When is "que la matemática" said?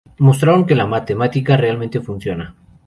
0.65-1.57